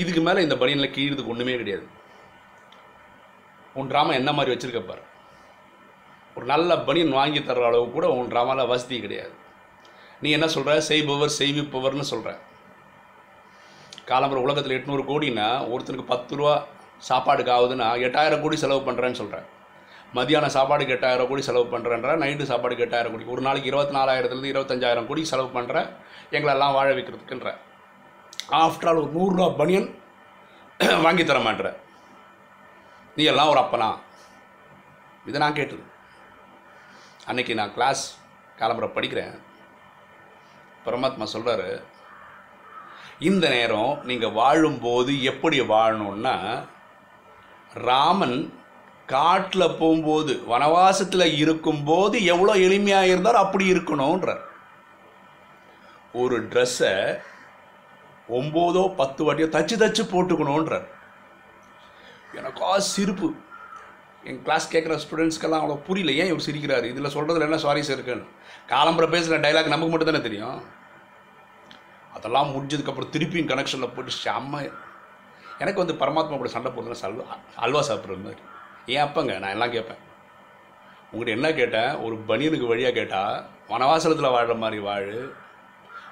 இதுக்கு 0.01 0.21
மேலே 0.21 0.41
இந்த 0.41 0.55
பனியனில் 0.61 0.95
கீழதுக்கு 0.95 1.33
ஒன்றுமே 1.33 1.55
கிடையாது. 1.61 1.85
உன் 3.79 3.89
ட்ராமா 3.91 4.13
என்ன 4.21 4.31
மாதிரி 4.33 4.53
வச்சிருக்க 4.53 4.81
பாரு. 4.87 5.03
ஒரு 6.37 6.45
நல்ல 6.51 6.77
பனியன் 6.87 7.17
வாங்கி 7.19 7.39
தர்ற 7.39 7.65
அளவு 7.69 7.85
கூட 7.95 8.05
உன் 8.17 8.31
ட்ராமாவில் 8.33 8.71
வசதி 8.73 8.97
கிடையாது. 9.05 9.33
நீ 10.23 10.29
என்ன 10.37 10.47
சொல்கிற 10.55 10.75
செய்பவர் 10.89 11.37
செய்விப்பவர்னு 11.39 12.05
சொல்கிற 12.11 12.31
காலம்பர 14.11 14.39
உலகத்தில் 14.45 14.77
எட்நூறு 14.77 15.03
கோடின்னா 15.09 15.47
ஒருத்தனுக்கு 15.73 16.11
பத்து 16.13 16.37
ரூபா 16.39 16.53
சாப்பாடுக்கு 17.09 17.51
ஆகுதுன்னா 17.57 17.87
எட்டாயிரம் 18.07 18.41
கோடி 18.43 18.57
செலவு 18.63 18.81
பண்ணுறேன்னு 18.87 19.19
சொல்கிறேன் 19.21 19.47
மதியான 20.17 20.49
சாப்பாடுக்கு 20.55 20.95
எட்டாயிரம் 20.95 21.29
கோடி 21.29 21.43
செலவு 21.49 21.67
பண்ணுறேன்ற 21.73 22.15
நைட்டு 22.23 22.49
சாப்பாடுக்கு 22.49 22.85
எட்டாயிரம் 22.85 23.13
கோடி 23.13 23.31
ஒரு 23.35 23.41
நாளைக்கு 23.47 23.71
இருபத்தி 23.71 23.95
நாலாயிரத்துலேருந்து 23.99 24.51
இருபத்தஞ்சாயிரம் 24.53 25.07
கோடி 25.09 25.21
செலவு 25.31 25.49
பண்ணுற 25.55 25.77
எங்களெல்லாம் 26.35 26.75
வாழ 26.77 26.89
வைக்கிறதுக்குன்ற. 26.97 27.49
ஆஃப்டர் 28.63 28.89
ஆல் 28.89 29.01
ஒரு 29.03 29.09
நூறுரூவா 29.17 29.47
பனியன் 29.61 29.89
வாங்கி 31.05 31.23
தர 31.23 31.39
மாட்ற. 31.47 31.67
நீ 33.17 33.23
எல்லாம் 33.31 33.51
ஒரு 33.53 33.59
அப்பனா? 33.63 33.89
இதை 35.29 35.39
நான் 35.43 35.57
கேட்டது. 35.59 35.83
அன்னைக்கு 37.29 37.53
நான் 37.59 37.73
கிளாஸ் 37.75 38.03
காலம்புரை 38.59 38.89
படிக்கிறேன். 38.95 39.35
பரமாத்மா 40.85 41.25
சொல்கிறாரு 41.33 41.69
இந்த 43.29 43.45
நேரம் 43.55 43.91
நீங்கள் 44.09 44.35
வாழும்போது 44.39 45.11
எப்படி 45.31 45.57
வாழணும்னா 45.73 46.35
ராமன் 47.89 48.37
காட்டில் 49.13 49.75
போகும்போது 49.81 50.33
வனவாசத்தில் 50.51 51.25
இருக்கும்போது 51.43 52.17
எவ்வளோ 52.33 52.53
எளிமையாக 52.65 53.11
இருந்தாரோ 53.13 53.39
அப்படி 53.45 53.65
இருக்கணுன்றார் 53.73 54.43
ஒரு 56.21 56.37
ட்ரெஸ்ஸை 56.51 56.93
ஒம்போதோ 58.39 58.83
பத்து 58.99 59.21
வாட்டியோ 59.25 59.47
தச்சு 59.55 59.75
தச்சு 59.83 60.03
போட்டுக்கணுன்றார் 60.11 60.85
எனக்கா 62.39 62.69
சிரிப்பு. 62.91 63.27
என் 64.29 64.41
கிளாஸ் 64.43 64.65
கேட்குற 64.73 64.93
ஸ்டூடெண்ட்ஸ்க்கெல்லாம் 65.03 65.61
அவ்வளோ 65.63 65.77
புரியல. 65.87 66.11
ஏன் 66.21 66.29
இவர் 66.31 66.45
சிரிக்கிறாரு? 66.47 66.83
இதில் 66.83 67.13
சொல்கிறதுல 67.15 67.47
என்ன 67.47 67.55
சாரிஸ் 67.55 67.91
இருக்குன்னு 67.95 68.29
காலம்புற 68.69 69.05
பேசுகிற 69.09 69.37
டைலாக் 69.45 69.73
நமக்கு 69.73 69.93
மட்டும் 69.93 70.11
தானே 70.11 70.21
தெரியும்? 70.21 70.59
அதெல்லாம் 72.13 72.51
முடிஞ்சதுக்கப்புறம் 72.53 73.13
திருப்பியும் 73.15 73.49
கனெக்ஷனில் 73.51 73.93
போட்டு 73.95 74.11
செம்ம. 74.25 74.71
எனக்கு 75.59 75.81
வந்து 75.83 75.95
பரமாத்மா 76.03 76.37
கூட 76.37 76.49
சண்டை 76.49 76.71
போடுறதுனா 76.71 77.01
சல்வா 77.01 77.25
அல்வா 77.55 77.81
சாப்பிட்ற 77.87 78.15
மாதிரி. 78.23 78.41
ஏன் 78.85 79.03
அப்பங்க? 79.07 79.33
நான் 79.39 79.55
எல்லாம் 79.55 79.71
கேட்பேன். 79.71 80.01
உங்கள்கிட்ட 81.11 81.37
என்ன 81.37 81.53
கேட்டேன்? 81.53 81.91
ஒரு 81.95 82.15
பனியனுக்கு 82.29 82.67
வழியாக 82.67 82.93
கேட்டால் 82.93 83.45
வனவாசலத்தில் 83.69 84.33
வாழ்கிற 84.35 84.55
மாதிரி 84.63 84.81
வாழு. 84.81 85.17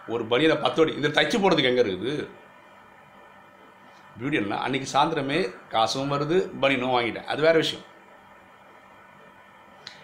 ஒரு 0.08 0.24
பனியனை 0.26 0.58
பத்தோடி 0.62 0.92
இந்த 0.96 1.08
தைச்சு 1.08 1.38
போடுறதுக்கு 1.40 1.72
எங்கே 1.72 1.84
இருக்குது? 1.84 2.14
பியூட்டி 4.20 4.38
என்ன 4.42 4.60
அன்றைக்கி 4.68 4.88
சாயந்தரமே 4.94 5.40
காசும் 5.70 6.12
வருது 6.12 6.38
பனியனும் 6.62 6.96
வாங்கிட்டேன். 6.98 7.30
அது 7.34 7.42
வேறு 7.42 7.58
விஷயம். 7.58 7.86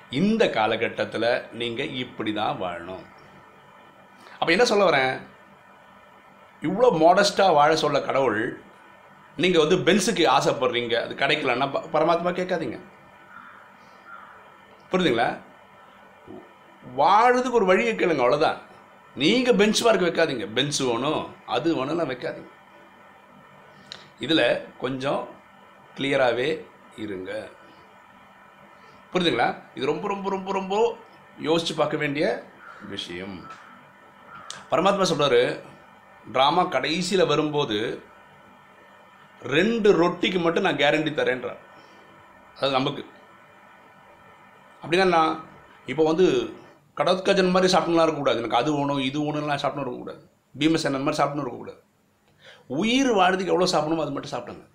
இந்த 0.10 0.50
காலகட்டத்தில் 0.50 1.42
நீங்கள் 1.52 1.90
இப்படி 1.90 2.34
தான் 2.34 2.62
வாழணும். 2.62 3.06
அப்போ 4.34 4.52
என்ன 4.52 4.66
சொல்ல 4.66 4.90
வரேன்? 4.90 5.22
இவ்வளோ 6.62 6.92
மாடஸ்ட்டாக 6.92 7.54
வாழ 7.54 7.76
சொல்ல 7.76 8.02
கடவுள் 8.02 8.62
நீங்கள் 9.38 9.68
வந்து 9.68 9.92
பென்ஸுக்கு 9.92 10.30
ஆசைப்படுறீங்க 10.30 11.02
அது 11.02 11.16
கிடைக்கலன்னா 11.16 11.72
ப- 11.72 12.00
பரமாத்மா 12.00 12.34
கேட்காதீங்க. 12.36 12.80
புரியுதுங்களா? 14.92 15.38
வாழுறதுக்கு 16.98 17.52
ஒரு 17.52 17.66
வழியை 17.66 17.94
கேளுங்க 17.94 18.24
அவ்வளோதான் 18.24 18.58
நீங்கள் 19.16 19.56
பெஞ்ச் 19.56 19.84
மார்க் 19.84 20.02
வைக்காதீங்க. 20.02 20.54
பென்ஸ் 20.54 20.80
வேணும் 20.80 21.36
அது 21.46 21.76
வேணும்லாம் 21.76 22.14
வைக்காதீங்க. 22.14 22.50
இதில் 24.20 24.68
கொஞ்சம் 24.80 25.28
கிளியராகவே 25.98 26.66
இருங்க. 26.98 27.48
புரியுதுங்களா? 29.18 29.56
இது 29.76 29.86
ரொம்ப 29.86 30.08
ரொம்ப 30.08 30.30
ரொம்ப 30.30 30.52
ரொம்ப 30.52 30.98
யோசித்து 31.40 31.76
பார்க்க 31.76 31.98
வேண்டிய 31.98 32.44
விஷயம். 32.90 33.44
பரமாத்மா 34.72 35.06
சொல்கிறாரு 35.12 35.60
ட்ராமா 36.34 36.70
கடைசியில் 36.70 37.26
வரும்போது 37.26 38.02
ரெண்டு 39.42 39.90
ரொட்டிக்கு 40.02 40.40
மட்டும் 40.42 40.64
நான் 40.64 40.76
கேரண்டி 40.76 41.12
தரேன்றார். 41.20 41.60
அது 42.60 42.72
நமக்கு. 42.72 43.06
அப்படின்னா 44.84 45.06
நான் 45.06 45.44
இப்போ 45.86 46.04
வந்து 46.06 46.54
கடற்கஜன் 46.98 47.52
மாதிரி 47.52 47.74
சாப்பிட்டுலாம் 47.74 48.06
இருக்கக்கூடாது. 48.06 48.38
எனக்கு 48.38 48.56
அது 48.56 48.74
வேணும் 48.74 49.00
இது 49.00 49.20
ஒன்றுலாம் 49.22 49.64
சாப்பிட்டு 49.64 49.90
இருக்கக்கூடாது. 49.90 50.30
பீமசேனன் 50.60 51.06
மாதிரி 51.08 51.20
சாப்பிட்டு 51.22 51.44
இருக்கக்கூடாது. 51.44 51.82
உயிர் 52.68 53.12
வாழ்றதுக்கு 53.12 53.54
எவ்வளோ 53.56 53.72
சாப்பிடணுமோ 53.72 54.06
அது 54.06 54.12
மட்டும் 54.12 54.36
சாப்பிடுங்க. 54.36 54.66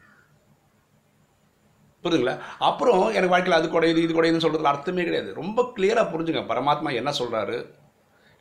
புரியுதுங்களா 2.02 2.40
அப்புறம் 2.59 3.02
எனக்கு 3.06 3.28
வாழ்க்கையில் 3.28 3.59
அது 3.59 3.80
குறையுது 3.80 3.97
இது 3.97 4.23
குறையுதுன்னு 4.23 4.44
சொல்கிறதுல 4.44 4.73
அர்த்தமே 4.75 5.04
கிடையாது. 5.04 5.35
ரொம்ப 5.35 5.73
கிளியராக 5.76 6.11
புரிஞ்சுங்க. 6.12 6.42
பரமாத்மா 6.52 6.94
என்ன 6.94 7.11
சொல்கிறாரு 7.18 7.71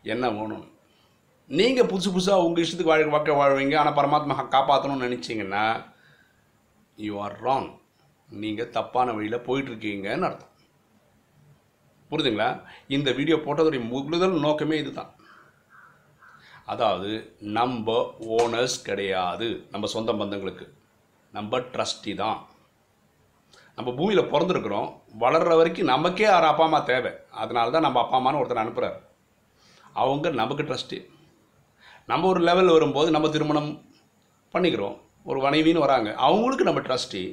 என்ன 0.02 0.30
வேணும்? 0.30 0.72
நீங்கள் 1.48 1.86
புதுசு 1.86 2.10
புதுசாக 2.16 2.44
உங்கள் 2.46 2.64
இஷ்டத்துக்கு 2.64 2.92
வாழ்க்கை 2.92 3.12
வாழ்க்கை 3.12 3.36
வாழ்வீங்க. 3.36 3.76
ஆனால் 3.78 3.98
பரமாத்மா 4.00 4.36
காப்பாற்றணும்னு 4.56 5.08
நினச்சிங்கன்னா 5.08 5.84
யூ 6.96 7.20
ஆர் 7.20 7.38
ராங் 7.44 7.70
நீங்கள் 8.30 8.70
தப்பான 8.70 9.12
வழியில் 9.12 9.46
போயிட்டுருக்கீங்கன்னு 9.48 10.28
அர்த்தம். 10.28 10.52
புரிதுங்களா 12.12 12.62
இந்த 12.88 13.12
வீடியோ 13.12 13.38
போட்டதுடைய 13.38 13.82
முழுதல் 13.92 14.40
நோக்கமே 14.40 14.78
இதுதான். 14.78 15.12
அதாவது 16.66 17.36
நம்ம 17.40 18.16
ஓனர்ஸ் 18.20 18.78
கிடையாது. 18.84 19.68
நம்ம 19.72 19.88
சொந்த 19.88 20.12
பந்தங்களுக்கு. 20.14 20.66
நம்ம 21.32 21.60
ட்ரஸ்டி 21.60 22.16
தான். 22.16 22.50
நம்ம 23.78 23.90
பூமியில் 23.98 24.30
பிறந்திருக்கிறோம் 24.34 24.90
வளர்கிற 25.24 25.56
வரைக்கும் 25.60 25.90
நமக்கே 25.92 26.28
ஆறு 26.36 26.46
அப்பா 26.52 26.64
அம்மா 26.68 26.80
தேவை. 26.90 27.12
அதனால 27.42 27.72
தான் 27.76 27.86
நம்ம 27.88 28.00
அப்பா 28.04 28.18
அம்மான்னு 28.20 28.42
ஒருத்தர் 28.42 28.64
அனுப்புகிறார் 28.64 28.98
அவங்க 30.02 30.30
நமக்கு 30.42 30.64
ட்ரஸ்ட்டு 30.64 31.00
நம்ம 32.12 32.28
ஒரு 32.34 32.42
லெவல் 32.50 32.74
வரும்போது 32.76 33.10
நம்ம 33.16 33.30
திருமணம் 33.36 33.72
பண்ணிக்கிறோம். 34.54 34.98
ஒரு 35.30 35.40
மனைவின்னு 35.46 35.86
வராங்க. 35.86 36.10
அவங்களுக்கு 36.28 36.68
நம்ம 36.68 36.82
ட்ரஸ்ட்டி 36.88 37.24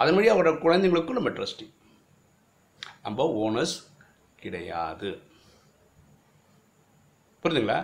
அதன் 0.00 0.16
வழியாக 0.18 0.36
அவரோட 0.36 0.56
குழந்தைங்களுக்கும் 0.64 1.18
நம்ம 1.18 1.32
ட்ரஸ்டி 1.38 1.66
நம்ம 3.06 3.24
ஓனர்ஸ் 3.44 3.76
கிடையாது. 4.42 5.10
புரியுதுங்களா 7.42 7.78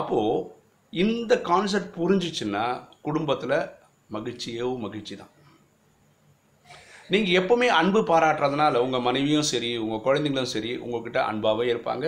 அப்போது 0.00 0.46
இந்த 0.92 1.32
கான்செப்ட் 1.50 1.92
புரிஞ்சிச்சுன்னா 2.00 2.64
குடும்பத்தில் 3.06 3.58
மகிழ்ச்சியோ 4.14 4.68
மகிழ்ச்சி 4.84 5.14
தான் 5.16 5.32
நீங்கள் 7.12 7.36
எப்போவுமே 7.40 7.66
அன்பு 7.80 8.00
பாராட்டுறதுனால 8.00 8.76
உங்கள் 8.76 9.00
மனைவியும் 9.00 9.46
சரி 9.50 9.76
உங்கள் 9.76 10.02
குழந்தைங்களும் 10.06 10.50
சரி 10.54 10.76
உங்கள்கிட்ட 10.76 11.18
அன்பாகவே 11.30 11.66
இருப்பாங்க. 11.74 12.06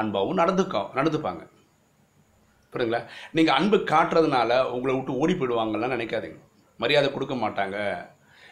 அன்பாகவும் 0.00 0.40
நடந்துக்கா 0.42 0.80
நடந்துப்பாங்க. 0.98 1.42
புரியுதுங்களா? 2.72 3.00
நீங்கள் 3.32 3.54
அன்பு 3.54 3.76
காட்டுறதுனால 3.76 4.50
உங்களை 4.74 4.94
விட்டு 4.94 5.18
ஓடி 5.18 5.34
போயிடுவாங்கலாம் 5.34 5.94
நினைக்காதீங்க. 5.96 6.38
மரியாதை 6.76 7.12
கொடுக்க 7.12 7.34
மாட்டாங்க. 7.34 7.76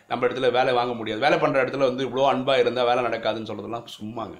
நம்ம 0.09 0.27
இடத்துல 0.27 0.51
வேலை 0.53 0.75
வாங்க 0.75 0.95
முடியாது. 0.95 1.21
வேலை 1.21 1.39
பண்ணுற 1.39 1.59
இடத்துல 1.65 1.87
வந்து 1.91 2.09
இவ்வளோ 2.09 2.27
அன்பாக 2.33 2.63
இருந்தால் 2.65 2.89
வேலை 2.91 3.05
நடக்காதுன்னு 3.05 3.51
சொல்கிறதுலாம் 3.51 3.87
சும்மாங்க. 3.99 4.37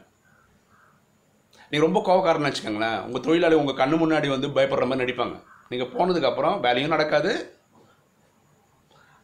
நீங்கள் 1.71 1.87
ரொம்ப 1.89 2.01
கோவக்காரன்னு 2.09 2.51
வச்சுக்கோங்களேன். 2.51 2.99
உங்கள் 3.07 3.27
தொழிலாளி 3.29 3.55
உங்கள் 3.55 3.81
கண்ணு 3.83 3.97
முன்னாடி 4.03 4.29
வந்து 4.29 4.49
பயப்படுற 4.49 4.87
மாதிரி 4.87 5.03
நடிப்பாங்க. 5.05 5.37
நீங்கள் 5.69 5.93
போனதுக்கப்புறம் 5.95 6.61
வேலையும் 6.61 6.95
நடக்காது. 6.97 7.33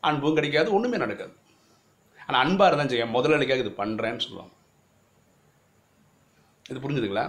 அன்பும் 0.00 0.34
கிடைக்காது 0.34 0.68
ஒன்றுமே 0.72 0.96
நடக்காது. 0.96 1.34
ஆனால் 2.30 2.42
அன்பாக 2.44 2.68
இருந்தால் 2.70 2.92
செய்ய 2.92 3.04
முதலாளிக்காக 3.14 3.62
இது 3.64 3.72
பண்ணுறேன்னு 3.82 4.25
சொல்லுவாங்க. 4.25 4.52
இது 6.70 6.82
புரிஞ்சுதுங்களா? 6.82 7.25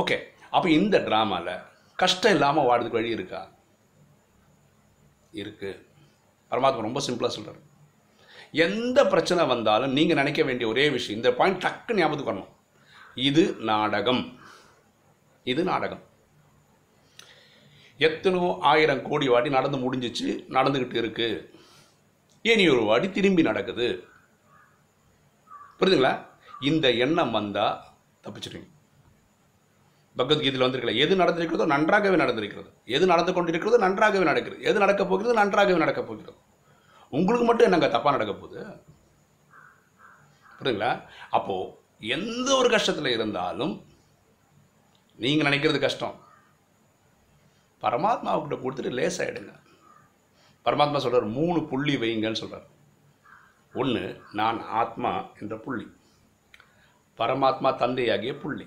ஓகே. 0.00 0.16
அப்போ 0.54 0.68
இந்த 0.78 0.96
ட்ராமாவில் 1.06 1.54
கஷ்டம் 2.02 2.34
இல்லாமல் 2.36 2.66
வாடுறதுக்கு 2.68 2.98
வழி 2.98 3.16
இருக்கா? 3.18 3.40
இருக்கு. 5.42 5.70
பரமாத்மா 6.50 6.86
ரொம்ப 6.86 7.00
சிம்பிளாக 7.06 7.34
சொல்கிறார் 7.36 7.62
எந்த 8.64 8.98
பிரச்சனை 9.12 9.42
வந்தாலும் 9.52 9.94
நீங்கள் 9.98 10.18
நினைக்க 10.20 10.42
வேண்டிய 10.48 10.66
ஒரே 10.72 10.84
விஷயம் 10.96 11.18
இந்த 11.20 11.30
பாயிண்ட் 11.38 11.62
டக்கு 11.64 11.96
ஞாபகத்துக்கு 11.98 12.32
வரணும். 12.32 12.52
இது 13.28 13.44
நாடகம். 13.70 14.22
இது 15.52 15.62
நாடகம். 15.70 16.02
எத்தனோ 18.06 18.42
ஆயிரம் 18.72 19.02
கோடி 19.08 19.28
வாட்டி 19.32 19.50
நடந்து 19.56 19.78
முடிஞ்சிச்சு 19.84 20.28
நடந்துக்கிட்டு 20.56 21.00
இருக்குது 21.02 21.44
இனி 22.50 22.66
ஒரு 22.74 22.82
வாட்டி 22.90 23.10
திரும்பி 23.16 23.42
நடக்குது. 23.50 23.88
புரியுதுங்களா? 25.80 26.26
இந்த 26.60 26.90
எண்ணம் 26.90 27.30
வந்தால் 27.30 27.84
தப்பிச்சிருவீங்க. 28.22 28.74
பகவத்கீதையில் 30.16 30.66
வந்திருக்கல 30.66 30.96
எது 30.96 31.16
நடந்திருக்கிறதோ 31.16 31.66
நன்றாகவே 31.66 32.16
நடந்திருக்கிறது. 32.16 32.70
எது 32.84 33.06
நடந்து 33.06 33.32
கொண்டிருக்கிறதோ 33.32 33.78
நன்றாகவே 33.78 34.24
நடக்கிறது. 34.24 34.62
எது 34.62 34.78
நடக்கப் 34.78 35.08
போகிறது? 35.08 35.34
நன்றாகவே 35.34 35.78
நடக்கப் 35.78 36.06
போகிறது. 36.06 36.36
உங்களுக்கு 37.10 37.46
மட்டும் 37.46 37.72
என்னங்க 37.72 37.98
தப்பாக 37.98 38.10
நடக்க 38.10 38.34
போகுது? 38.34 38.66
புரியுதுங்களா? 40.60 41.02
அப்போது 41.30 41.78
எந்த 42.00 42.56
ஒரு 42.56 42.76
கஷ்டத்தில் 42.76 43.06
இருந்தாலும் 43.06 43.84
நீங்கள் 45.16 45.52
நினைக்கிறது 45.52 45.78
கஷ்டம். 45.78 46.24
பரமாத்மாவுக்கிட்ட 47.80 48.56
கொடுத்துட்டு 48.56 48.92
லேசாயிடுங்க. 48.92 49.64
பரமாத்மா 50.64 50.96
சொல்கிறார் 50.96 51.24
மூணு 51.24 51.64
புள்ளி 51.64 51.96
வைங்கன்னு 51.96 52.32
சொல்கிறார் 52.32 52.66
ஒன்று 53.82 54.04
நான் 54.40 54.58
ஆத்மா 54.80 55.12
என்ற 55.40 55.54
புள்ளி. 55.64 55.86
பரமாத்மா 57.18 57.70
தந்தையாகிய 57.82 58.32
புள்ளி. 58.42 58.66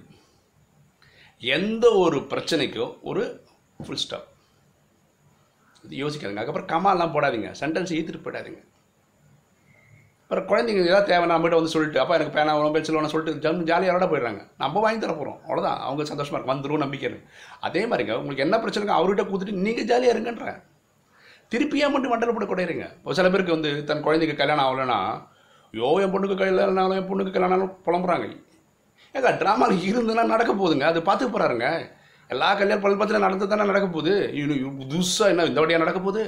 எந்த 1.42 1.86
ஒரு 2.06 2.18
பிரச்சனைக்கும் 2.32 2.96
ஒரு 3.10 3.24
ஃபுல் 3.86 4.02
ஸ்டாப் 4.04 4.28
இது 5.84 5.96
யோசிக்காதுங்க. 6.04 6.42
அதுக்கப்புறம் 6.42 6.72
கமாலாம் 6.74 7.14
போடாதீங்க. 7.14 7.52
சென்டென்ஸ் 7.62 7.94
ஈத்துட்டு 7.98 8.26
போயிடாதீங்க. 8.26 8.62
அப்புறம் 10.32 10.50
குழந்தைங்க 10.50 10.82
ஏதாவது 10.86 11.08
தேவை 11.12 11.30
நம்மகிட்ட 11.30 11.58
வந்து 11.60 11.74
சொல்லிட்டு 11.76 12.00
அப்பா 12.02 12.16
எனக்கு 12.16 12.36
பேனா 12.38 12.56
வேணும் 12.58 12.74
பென்சில் 12.74 12.96
வேணும் 12.96 13.14
சொல்லிட்டு 13.14 13.44
ஜம் 13.46 13.64
ஜாலியாக 13.70 13.94
விளாட 13.94 14.08
போயிடுறாங்க. 14.10 14.42
நம்ம 14.64 14.80
வாங்கி 14.80 15.00
தர 15.04 15.14
போகிறோம் 15.14 15.40
அவ்வளோதான் 15.48 15.80
அவங்க 15.86 16.04
சந்தோஷமாக 16.12 16.38
இருக்கும் 16.40 16.56
வந்துடும் 16.56 16.84
நம்பிக்கை 16.86 17.12
அதே 17.68 17.84
மாதிரிங்க 17.86 18.18
உங்களுக்கு 18.22 18.46
என்ன 18.48 18.58
பிரச்சனைங்க 18.58 18.98
அவர்கிட்ட 19.00 19.26
கொடுத்துட்டு 19.30 19.64
நீங்கள் 19.68 19.90
ஜாலியாக 19.92 20.16
இருங்கன்றேன். 20.18 20.60
திருப்பியா 21.54 21.88
மட்டும் 21.92 22.12
மண்டல 22.14 22.34
போட்டு 22.34 22.52
குடையிறீங்க. 22.52 22.86
இப்போ 23.00 23.14
சில 23.20 23.28
பேருக்கு 23.34 23.56
வந்து 23.56 23.70
தன் 23.90 24.04
குழந்தைக்கு 24.08 24.36
கல்யாணம் 24.42 24.66
ஆகலைன்னா 24.68 25.00
ஐயோ 25.74 25.88
என் 26.04 26.14
பொண்ணுக்கு 26.14 26.36
கல்யாணம் 26.42 26.82
ஆகலாம் 26.84 27.00
என் 27.02 27.10
பொண்ணுக்கு 27.12 27.34
கல்யாணம் 27.36 27.74
புலம்புறாங்க. 27.88 28.28
ஏங்க 29.16 29.30
ட்ராமாவில் 29.42 29.86
இருந்துன்னா 29.90 30.26
நடக்க 30.34 30.52
போகுதுங்க. 30.54 30.86
அது 30.92 31.00
பார்த்து 31.08 31.34
போகிறாருங்க 31.34 31.68
எல்லா 32.34 32.48
கல்யாண 32.60 32.80
பல்பத்தில் 32.84 33.26
நடந்து 33.26 33.46
தானே 33.52 33.70
நடக்க 33.72 33.88
போகுது. 33.94 34.14
புதுசாக 34.82 35.32
என்ன 35.34 35.46
இந்த 35.52 35.62
வழியாக 35.64 35.84
நடக்க 35.84 36.00
போகுது? 36.00 36.24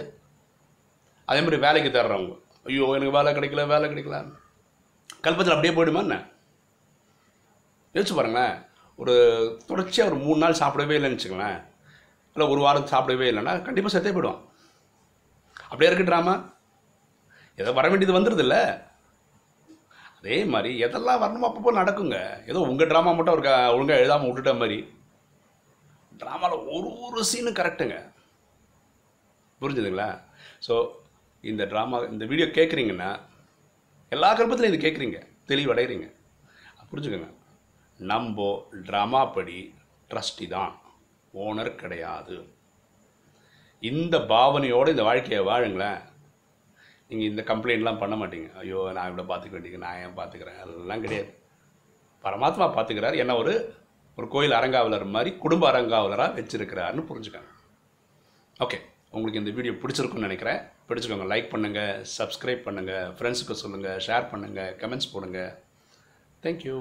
அதே 1.30 1.42
மாதிரி 1.46 1.60
வேலைக்கு 1.66 1.90
தர்றவங்க 1.98 2.36
ஐயோ 2.70 2.88
எனக்கு 2.98 3.16
வேலை 3.18 3.30
கிடைக்கல 3.38 3.64
வேலை 3.74 3.86
கிடைக்கல. 3.92 4.18
கல்பத்தில் 5.26 5.56
அப்படியே 5.56 5.74
போயிடுமா 5.78 6.02
என்ன? 6.06 6.18
யோசிச்சு 7.96 8.16
பாருங்களேன். 8.18 8.56
ஒரு 9.02 9.14
தொடர்ச்சியாக 9.70 10.10
ஒரு 10.12 10.18
மூணு 10.26 10.40
நாள் 10.44 10.62
சாப்பிடவே 10.62 10.96
இல்லைன்னு 10.98 11.18
வச்சுக்கோங்களேன். 11.18 11.60
இல்லை 12.36 12.46
ஒரு 12.54 12.62
வாரம் 12.66 12.92
சாப்பிடவே 12.94 13.28
இல்லைன்னா 13.32 13.54
கண்டிப்பாக 13.68 13.94
செத்தே 13.96 14.14
போயிடுவான். 14.16 14.42
அப்படியே 15.72 15.90
இருக்கு 15.90 16.10
ட்ராமா 16.10 16.34
ஏதோ 17.62 17.72
வர 17.80 17.88
வேண்டியது 17.92 18.18
வந்துடுது 18.18 18.46
அதே 20.18 20.38
மாதிரி 20.54 20.72
எதெல்லாம் 20.86 21.22
வரணுமோ 21.22 21.48
அப்பப்போ 21.48 21.72
நடக்குங்க. 21.78 22.18
ஏதோ 22.50 22.60
உங்கள் 22.72 22.90
ட்ராமா 22.90 23.12
மட்டும் 23.18 23.36
ஒரு 23.36 23.44
ஒழுங்காக 23.76 24.02
எழுதாமல் 24.02 24.28
விட்டுட்ட 24.28 24.52
மாதிரி. 24.60 24.78
ட்ராமாவில் 26.22 26.66
ஒரு 26.74 26.90
ஒரு 27.06 27.22
சீனும் 27.30 27.58
கரெக்டுங்க 27.60 27.96
புரிஞ்சுதுங்களா? 29.62 30.10
ஸோ 30.68 30.76
இந்த 31.52 31.64
ட்ராமா 31.72 31.98
இந்த 32.14 32.26
வீடியோ 32.32 32.48
கேட்குறீங்கன்னா 32.58 33.10
எல்லா 34.16 34.30
கல்பத்திலையும் 34.38 34.74
இது 34.74 34.86
கேட்குறீங்க 34.86 35.20
தெளிவடைகிறீங்க 35.52 36.08
புரிஞ்சுக்கோங்க. 36.92 37.32
நம்ம 38.12 38.46
ட்ராமா 38.88 39.22
படி 39.36 39.60
ட்ரஸ்டி 40.12 40.48
தான். 40.56 40.72
ஓனர் 41.44 41.80
கிடையாது. 41.82 42.38
இந்த 43.90 44.16
பாவனையோடு 44.32 44.94
இந்த 44.94 45.04
வாழ்க்கையை 45.10 45.42
வாழுங்களேன். 45.50 46.00
நீங்கள் 47.10 47.30
இந்த 47.32 47.44
கம்ப்ளைண்ட்லாம் 47.52 48.02
பண்ண 48.02 48.16
மாட்டீங்க. 48.22 48.50
ஐயோ 48.62 48.80
நான் 48.96 49.10
இவ்வளோ 49.10 49.26
பார்த்துக்க 49.30 49.56
வேண்டியது 49.58 49.84
நான் 49.86 50.00
ஏன் 50.04 50.18
பார்த்துக்கிறேன்? 50.20 50.60
அதெல்லாம் 50.64 51.04
கிடையாது. 51.06 51.32
பரமாத்மா 52.26 52.66
பார்த்துக்கிறார். 52.76 53.18
என்ன 53.24 53.36
ஒரு 53.42 53.54
ஒரு 54.18 54.28
கோயில் 54.34 54.58
அரங்காவலர் 54.60 55.06
மாதிரி 55.16 55.32
குடும்ப 55.44 55.64
அரங்காவலராக 55.72 56.36
வச்சிருக்கிறாருன்னு 56.38 57.10
புரிஞ்சுக்கோங்க. 57.10 57.52
ஓகே 58.66 58.78
உங்களுக்கு 59.16 59.42
இந்த 59.42 59.52
வீடியோ 59.58 59.74
பிடிச்சிருக்குன்னு 59.84 60.28
நினைக்கிறேன். 60.28 60.60
பிடிச்சிக்கோங்க. 60.90 61.28
லைக் 61.34 61.52
பண்ணுங்கள் 61.54 61.94
சப்ஸ்கிரைப் 62.18 62.66
பண்ணுங்கள் 62.68 63.08
ஃப்ரெண்ட்ஸுக்கு 63.18 63.62
சொல்லுங்கள் 63.64 64.02
ஷேர் 64.08 64.32
பண்ணுங்கள் 64.34 64.74
கமெண்ட்ஸ் 64.82 65.14
போடுங்க. 65.14 65.40
தேங்க்யூ 66.44 66.78